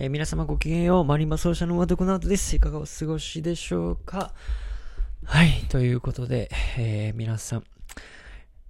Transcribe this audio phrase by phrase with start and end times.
[0.00, 1.04] えー皆様ごきげんよう。
[1.04, 2.54] マリンバ奏者のワドコナートです。
[2.54, 4.32] いかがお過ごしでしょうか？
[5.24, 5.50] はい。
[5.68, 6.48] ということで、
[6.78, 7.64] えー皆さん、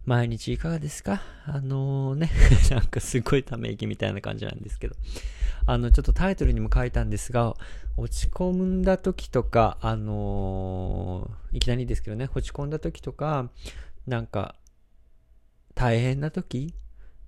[0.07, 1.21] 毎日いかがですか？
[1.45, 2.31] あのね、
[2.73, 4.97] なんかすごいため息みたいな感じなんですけど、
[5.67, 7.55] あの、ちょっとタイトルにも書いたんですが、
[7.99, 13.51] 落ち込んだ時とか、あのいきなりですけどね、落ち込んだ時とか、
[14.07, 14.55] なんか、
[15.75, 16.73] 大変な時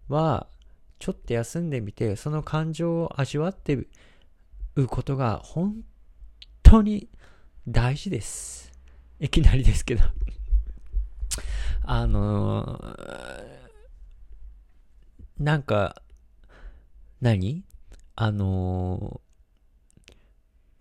[0.09, 0.47] は、
[1.01, 3.73] ちょっと休んでみて、その感情を味わって
[4.77, 5.83] うことが本
[6.63, 7.09] 当に
[7.67, 8.71] 大事です。
[9.19, 10.05] いきなりですけど。
[11.83, 13.61] あのー
[15.39, 16.03] なんか、
[17.23, 17.65] 何？
[18.15, 19.31] あのー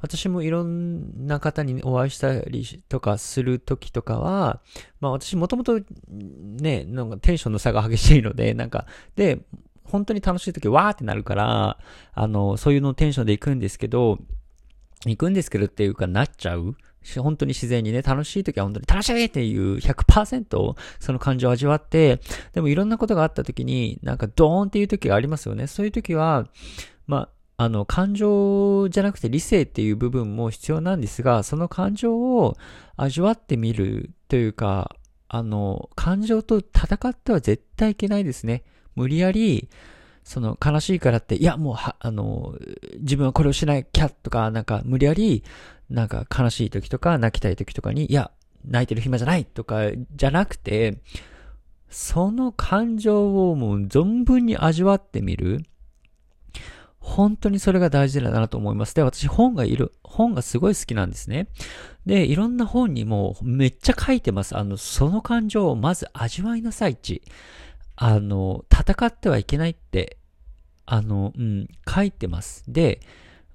[0.02, 4.62] 私もいろんな方にお会いしたりとかするときとかは、
[5.02, 8.86] まあ私もともとね、なんかテンションの差が激しいので、なんか、
[9.18, 9.42] で、
[9.90, 11.78] 本当に楽しいときわーってなるから、
[12.14, 14.20] あの、そういうのテンションで行くんですけど、
[15.06, 16.76] 行くんですけどっていうかなっちゃう
[17.18, 22.20] 本当に自然にね、楽しい時は本当に楽しいっていう100%その感情を味わって、
[22.54, 25.68] でもいろんなことがあった時に、なんかドーンっていう時がありますよね。
[25.68, 26.48] そういう時は、
[27.08, 32.58] まあ、あの、感情じゃなくて理性っていう部分も必要なんですが、その感情を
[32.96, 34.96] 味わってみるというか、
[35.30, 38.64] あの、感情と戦っては絶対いけないですね。
[38.96, 39.70] 無理やり、
[40.24, 42.56] その悲しいからって、いやもうは、あの、
[43.00, 45.44] 自分はこれをしなきゃとか、なんか無理やり、
[45.90, 48.32] なんか悲しい時とか泣きたい時とかに、いや、
[48.66, 51.02] 泣いてる暇じゃないとか、じゃなくて、
[51.90, 55.66] その感情をもう存分に味わってみる。
[57.00, 58.94] 本当にそれが大事だなと思います。
[58.94, 61.48] で、私本がいる、本がすごい好きなんですね。
[62.06, 64.56] で、いろんな本にもめっちゃ書いてます。
[64.56, 67.24] あの、その感情をまず味わいなさいち。
[68.02, 70.18] あの、戦ってはいけないって、
[70.86, 72.64] あの、うん、書いてます。
[72.70, 73.02] で、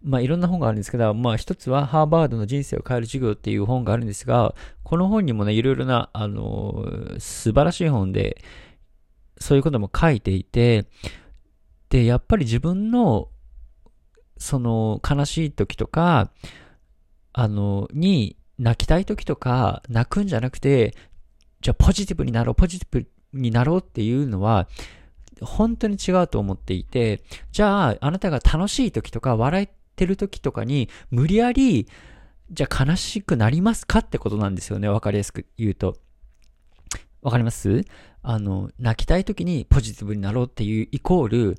[0.03, 6.85] まあ、いろんな本があるんですけど、まあ、一つは、ハーバードの人生を変える授業っていう本があるんですが、この本にもね、いろいろな、あの、
[7.19, 8.45] 素晴らしい本で、
[9.39, 10.89] そういうことも書いていて、
[11.89, 13.31] で、やっぱり自分の、
[14.37, 16.31] その、悲しい時とか、
[17.33, 20.95] あの、に、泣きたい時とか、泣くんじゃなくて、
[21.63, 24.69] じゃあ、ポジティブになろう、ポジティブになろうっていうのは、
[25.43, 27.23] 本当に違うと思っていて、
[27.53, 31.89] じゃあ、あなたが楽しい時とか、笑ってる時とかに、無理やり、
[32.51, 34.89] じゃあ悲しくなりますかってことなんですよね。
[34.89, 35.97] わかりやすく言うと。
[37.23, 37.85] わかります？
[38.23, 41.59] あの、泣きたい時にポジティブになろうっていうイコール、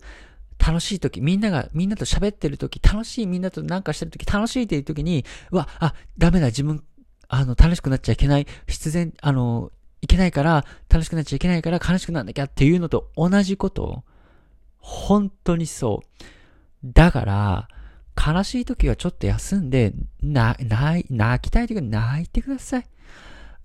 [0.58, 6.84] 楽しい時、みんなが、みんなと喋ってる時、楽しい、みんなとなんかしてる時、楽しいっていう時に、うわ、あ、ダメだ、自分、
[7.28, 9.72] あの、楽しくなっちゃいけない、必然、あの、
[10.06, 14.04] いけないから、楽しくなっちゃいけないから、悲しくなんなきゃっていうのと同じこと。
[14.78, 16.92] 本当にそう。
[16.94, 17.68] だから、
[18.16, 22.86] 悲しい時はちょっと休んで、な、泣い、泣きたい時は泣いてください。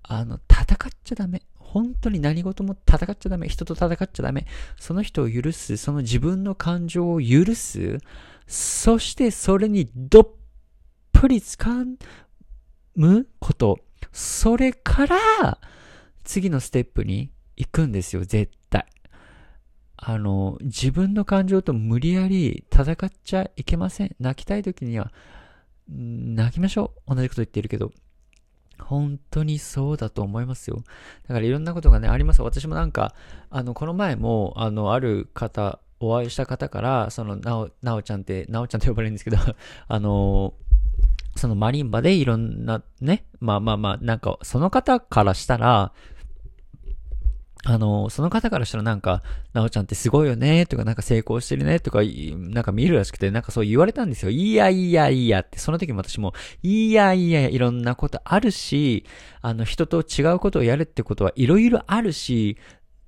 [0.01, 1.43] あの、戦っちゃダメ。
[1.53, 3.47] 本当に何事も戦っちゃダメ。
[3.47, 4.47] 人と戦っちゃダメ。
[4.79, 5.77] その人を許す。
[5.77, 7.99] その自分の感情を許す。
[8.47, 10.29] そしてそれにどっ
[11.13, 11.85] ぷり掴
[12.95, 13.77] むこと。
[14.11, 15.59] それから、
[16.23, 18.85] 次のステップに行くんですよ、絶対。
[19.97, 24.15] あの、自分の感情と無理やり戦っちゃいけません。
[24.19, 25.11] 泣きたい時には、
[25.87, 27.15] 泣きましょう。
[27.15, 27.91] 同じこと言ってるけど。
[28.79, 30.83] 本当にそうだと思いますよ。
[31.27, 32.41] だからいろんなことがね、あります。
[32.41, 33.13] 私もなんか、
[33.49, 39.37] あの、この前も、あの、ある方、お会いした方から、その、なお、なおちゃんって、なおちゃんと呼ばれるんですけど、
[39.87, 40.55] あの、
[41.35, 45.93] そのマリンバでいろんなね、まあまあまあ、なんか、その方からしたら、
[47.63, 49.21] あの、その方からしたらなんか、
[49.53, 51.99] なおちゃんってすごいよね、とか、なんか成功してるね、とか、
[52.35, 54.31] なんか見るらしくて、なんかそう言われたんですよ。
[54.31, 56.33] いやいやいやって、その時も私も、
[56.63, 59.05] いやいや、いろんなことあるし、
[59.41, 62.57] あの、人と違うことをやるってことはいろいろあるし、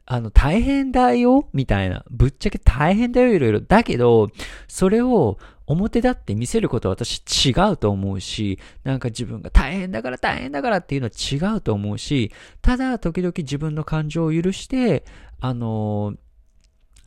[0.06, 1.48] あの、大変だよ？
[1.54, 2.04] みたいな。
[2.10, 3.62] ぶっちゃけ大変だよ、いろいろ。
[3.62, 4.30] だけど、
[4.68, 11.12] それを表立って見せることは私違うと思うし、なんか自分が大変だから大変だからっていうのは
[11.54, 15.06] 違うと思うし、ただ時々自分の感情を許して、
[15.40, 16.16] あの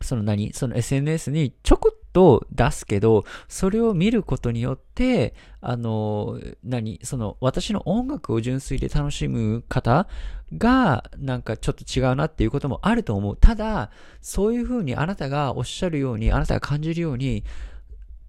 [0.07, 0.53] その何？
[0.55, 6.99] その SNS にちょこっと出すけど、それを見ることによって、あの何？
[7.03, 10.09] その私の音楽を純粋で楽しむ方
[10.57, 13.37] が、なんかちょっと違うなっていうこともあると思う。
[13.37, 13.91] ただ、
[14.23, 17.45] そういうふうにあなたがおっしゃるように、あなたが感じるように、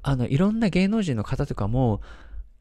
[0.02, 2.02] あの、いろんな芸能人の方とかも、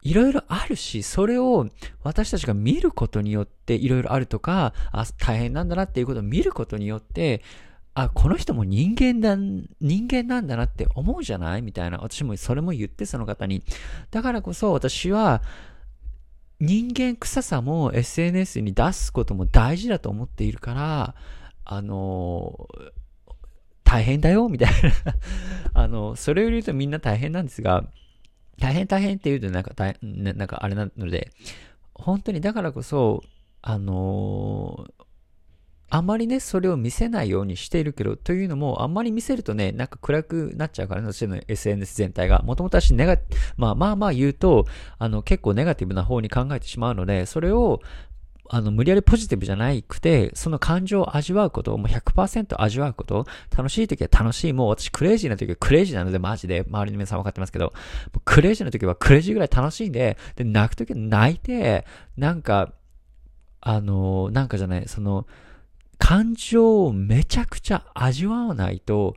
[0.03, 1.69] いろいろあるし、それを
[2.05, 7.43] 私たちが見ることによっていろいろあるとか、あ、大変なんだなっていうことを見ることによって、
[7.99, 9.37] あ、この人も人間だ、
[9.81, 11.63] 人間なんだなって思うじゃない？
[11.63, 11.97] みたいな。
[11.97, 13.63] 私もそれも言ってその方に。
[14.11, 15.41] だからこそ私は、
[16.61, 21.15] 人間臭さも SNS に出すことも大事だと思っているから、
[21.65, 22.69] あの
[23.83, 24.93] 大変だよみたいな
[25.73, 27.85] あの、それを言うとみんな大変なんですが、
[28.59, 31.31] 大変大変って言うとなんか大、なんかあれなので、
[31.95, 33.23] 本当にだからこそ、
[33.63, 35.06] あのー、
[35.89, 42.43] あまりね、それを見せないようにしているけど、というのも、あんまり見せるとね、なんか暗くなっちゃうからね、私の SNS 全体が。
[42.43, 43.17] もともと私ネガ、
[43.57, 44.67] まあまあまあ言うと、
[44.99, 47.81] あの、結構ネガティブな方に考えてしまうので、それを、
[48.49, 57.73] あの、無理やりポジティブじゃなくて、その感情を味わうこと、もう100%味わうこと、楽しい時は楽しい、もう私クレイジーな時はクレイジーなので、マジで、周りの皆さん分かってますけど、
[58.25, 61.87] クレイジーな時はクレイジーぐらい楽しいんで、で、泣く時は泣いて、
[62.17, 62.73] なんか、
[63.61, 65.27] あの、なんかじゃない、その、
[65.99, 69.17] 感情をめちゃくちゃ味わわないと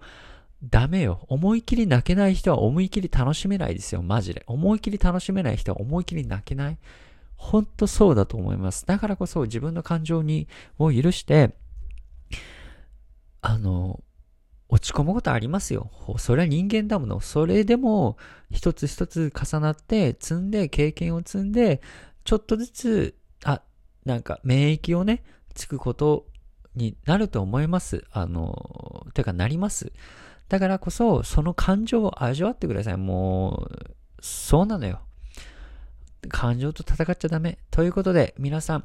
[0.63, 1.25] ダメよ。
[1.27, 4.01] 思い切り泣けない人は思い切り楽しめないですよ。
[4.01, 4.43] マジで。
[4.47, 6.77] 思い切り楽しめない人は思い切り泣けない。
[7.35, 8.85] ほんとそうだと思います。
[8.85, 10.47] だからこそ自分の感情に、
[10.77, 11.55] を許して、
[13.41, 14.03] あの、
[14.67, 15.89] 落ち込むことありますよ。
[16.17, 17.21] それは人間だもの。
[17.21, 18.17] それでも、
[18.51, 21.81] 一つ一つ重なって、積んで、経験を積んで、
[22.25, 23.15] ちょっとずつ、
[23.45, 23.61] あ、
[24.05, 25.23] なんか免疫をね、
[25.53, 26.27] つくこと
[26.75, 28.06] になると思います。
[28.12, 29.92] あの、てかなります。
[30.48, 32.98] だからこそ、その感情を味わってください。
[32.98, 35.01] もう、そうなのよ。
[36.27, 37.60] 感情と戦っちゃダメ。
[37.71, 38.83] ということで、皆さん、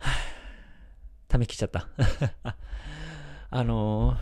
[1.28, 1.88] ためきちゃった。
[3.48, 4.16] あの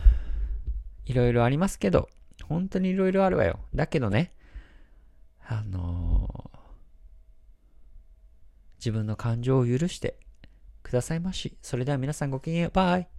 [1.05, 2.09] いろいろありますけど、
[2.43, 3.59] 本当にいろいろあるわよ。
[3.73, 4.33] だけどね、
[5.47, 6.51] あの
[8.77, 10.17] 自分の感情を許して
[10.85, 11.57] くださいまし。
[11.61, 12.71] それでは皆さんごきげんよう。
[12.73, 13.14] バイ。